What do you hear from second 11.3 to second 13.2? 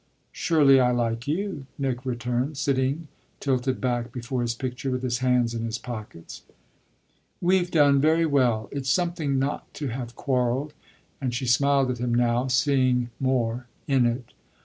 she smiled at him now, seeming